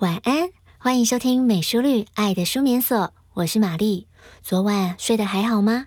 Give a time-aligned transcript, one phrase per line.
[0.00, 4.06] 晚安，欢迎收听美书绿爱的舒眠所，我是玛丽。
[4.42, 5.86] 昨晚睡得还好吗？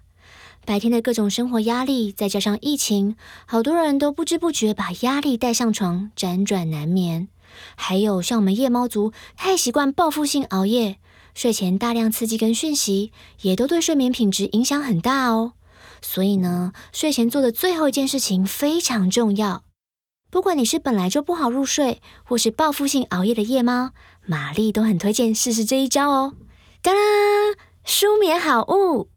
[0.66, 7.28] 白天的各种生活压力，再加上疫情，好多人都不知不觉把压力带上床，辗转难眠。
[7.76, 10.98] 还有像我们夜猫族，太习惯报复性熬夜，
[11.36, 15.54] 睡前大量刺激跟讯息，也都对睡眠品质影响很大哦。
[16.02, 19.62] 所以呢，睡前做的最后一件事情非常重要。
[20.32, 23.92] 不管你是本来就不好入睡，或是报复性熬夜的夜猫，
[24.26, 26.36] 玛丽都很推荐试试这一招哦。
[26.82, 27.04] 当当，
[27.84, 29.10] 舒眠好物，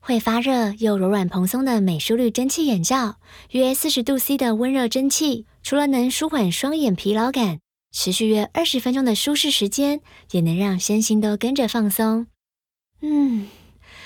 [0.00, 3.16] 会发热又柔软蓬松的美舒绿蒸汽眼罩，
[3.50, 7.58] 约四十度 C 的温热蒸汽，除了能舒缓双眼疲劳感，
[7.92, 10.00] 持续约二十分钟的舒适时间，
[10.30, 12.28] 也能让身心都跟着放松。
[13.00, 13.48] 嗯，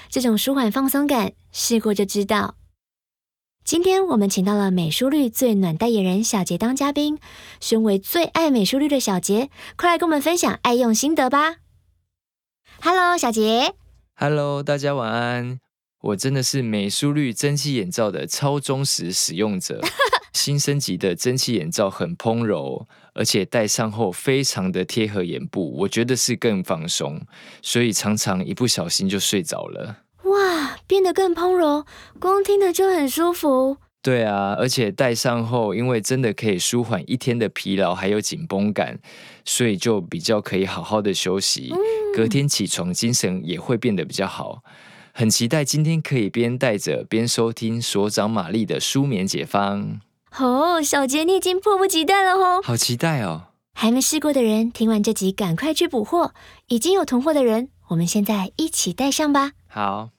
[0.08, 2.54] 这种舒缓放松感，试过就知道。
[3.64, 7.18] 今天我们请到了美舒绿最暖代言人小杰当嘉宾。
[7.62, 11.56] 身为最爱美舒绿的小杰，快来跟我们分享爱用心得吧
[12.82, 13.72] ！Hello，小杰。
[14.16, 15.60] Hello，大家晚安。
[16.02, 19.80] 我真的是美舒绿蒸汽眼罩的超忠实使用者。
[20.34, 27.22] 新升级的蒸汽眼罩很蓬柔，而且戴上后非常的贴合眼部，我觉得是更放松，
[27.62, 30.03] 所以常常一不小心就睡着了。
[30.94, 31.84] 哇，变得更蓬柔，
[32.20, 33.78] 光听的就很舒服。
[34.00, 39.00] 对啊，而且戴上后，因为真的可以舒缓一天的疲劳还有紧绷感，
[39.44, 41.74] 所以就比较可以好好的休息，
[42.14, 44.62] 隔天起床精神也会变得比较好。
[45.12, 49.98] 很期待今天可以边戴着边收听所长玛丽的舒眠解方。
[50.38, 52.60] 哦，小杰，你已经迫不及待了哦！
[52.62, 53.46] 好期待哦！
[53.74, 56.30] 还没试过的人，听完这集赶快去补货；
[56.68, 59.50] 已经有囤货的人，我们现在一起戴上吧。
[59.66, 60.10] 好。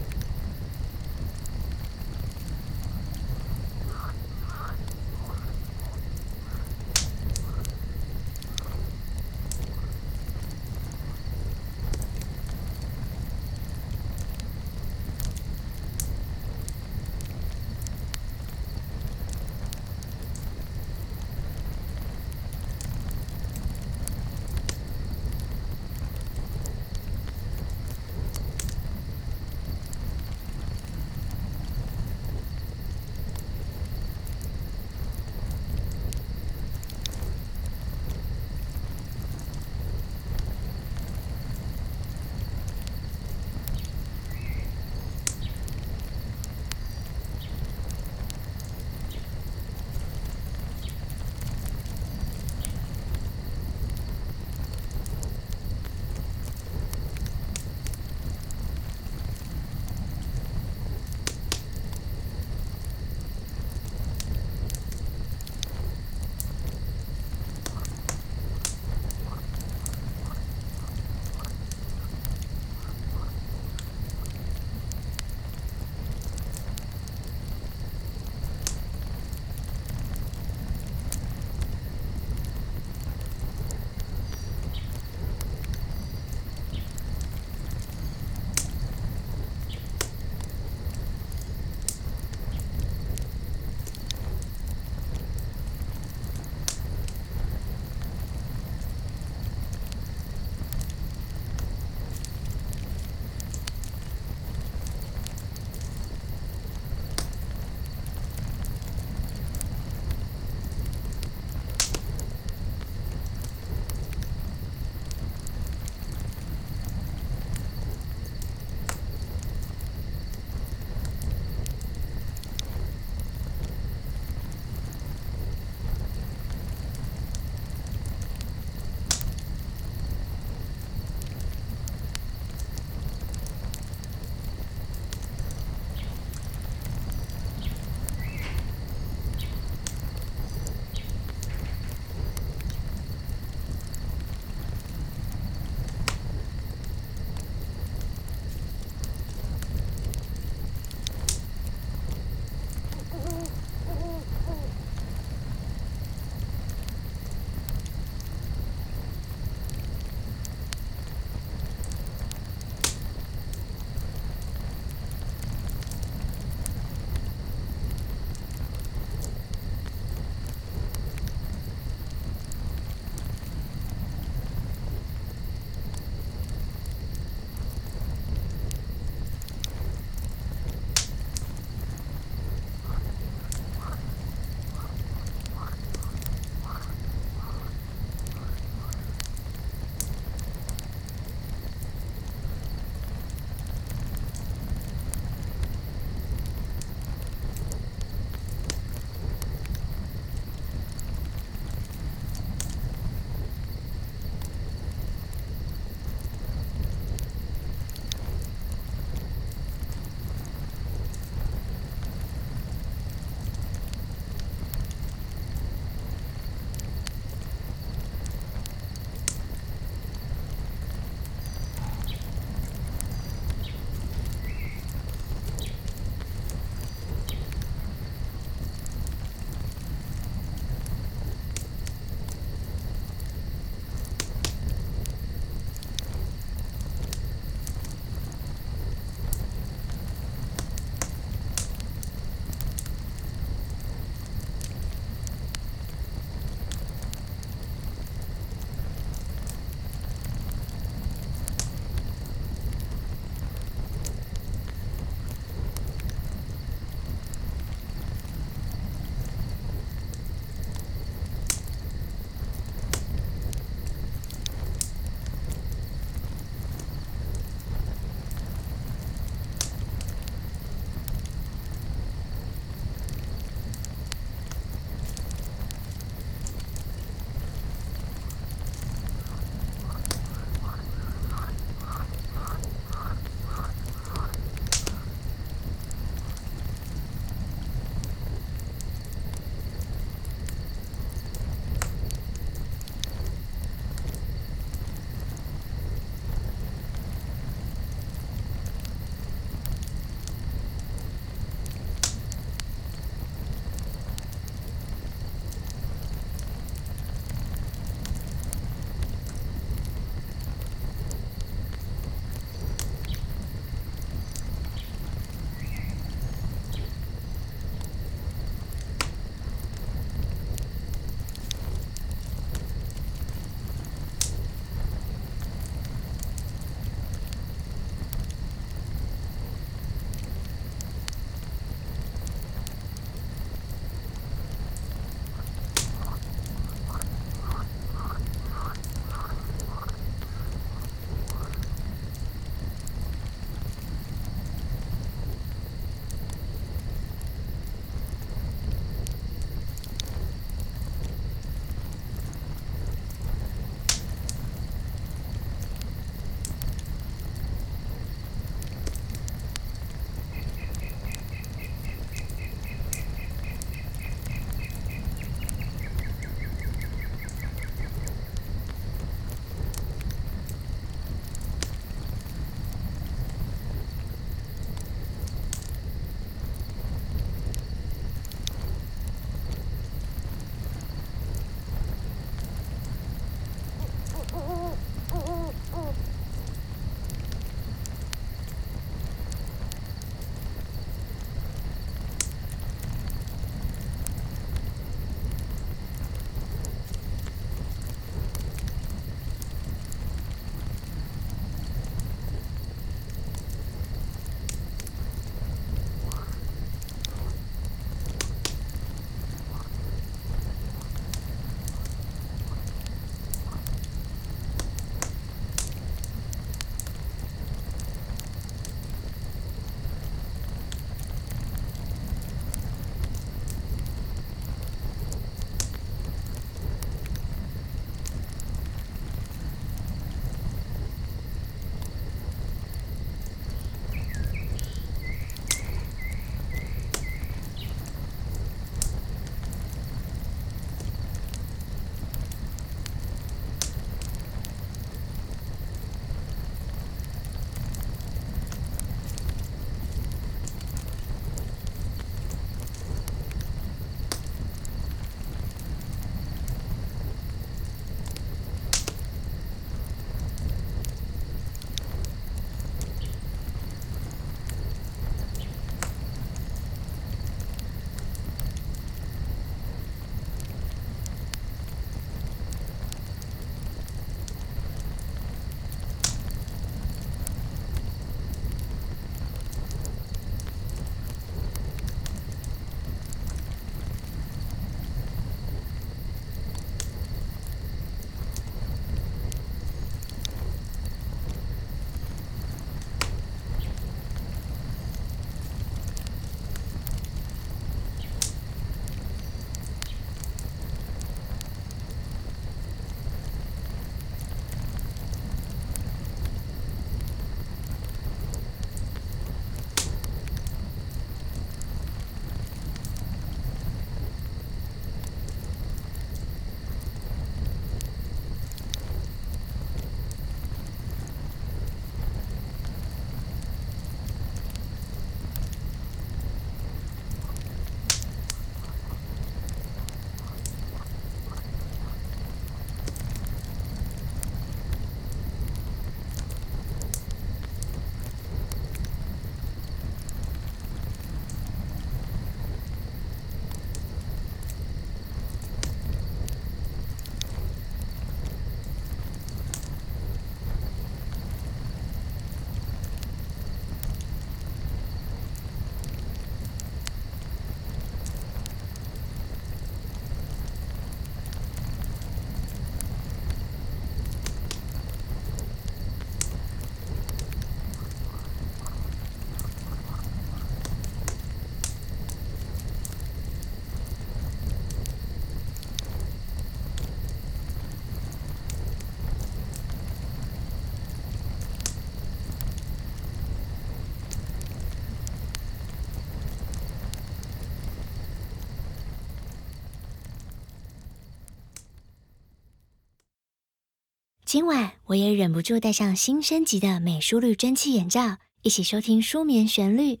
[594.34, 600.00] 今晚我也忍不住戴上新升级的美舒绿蒸汽眼罩，一起收听舒眠旋律。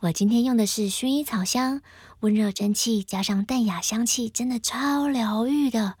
[0.00, 1.80] 我今天用的是薰衣草香，
[2.20, 5.94] 温热蒸汽加上淡雅香气，真的超疗愈的。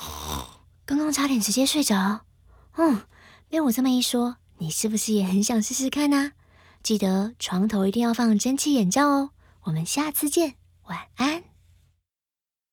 [0.84, 2.26] 刚刚差点直接睡着。
[2.76, 3.00] 嗯，
[3.48, 6.32] 被我这么一说，你是不是也很想试试看呢？
[6.82, 9.30] 记得床头一定要放蒸汽眼罩哦。
[9.62, 11.44] 我们下次见，晚安。